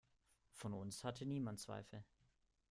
[0.53, 2.03] Von uns hatte niemand Zweifel.